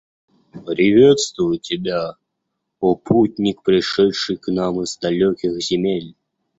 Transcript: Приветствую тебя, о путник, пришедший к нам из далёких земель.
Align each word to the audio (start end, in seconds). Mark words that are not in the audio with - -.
Приветствую 0.65 1.59
тебя, 1.59 2.15
о 2.79 2.95
путник, 2.95 3.61
пришедший 3.61 4.37
к 4.37 4.51
нам 4.51 4.81
из 4.81 4.97
далёких 4.97 5.61
земель. 5.61 6.15